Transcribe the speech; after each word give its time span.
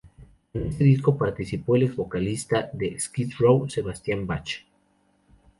En 0.55 0.65
este 0.65 0.83
disco 0.83 1.15
participó 1.15 1.75
el 1.75 1.83
ex-vocalista 1.83 2.71
de 2.73 2.99
Skid 2.99 3.33
Row, 3.37 3.69
Sebastian 3.69 4.25
Bach. 4.25 4.65